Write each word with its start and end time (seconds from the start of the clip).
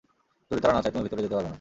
যদি 0.49 0.59
তারা 0.63 0.73
না 0.75 0.81
চায়, 0.83 0.91
তুমি 0.93 1.03
ভিতরে 1.05 1.21
যেতে 1.23 1.33
পারবে 1.35 1.47
না। 1.47 1.49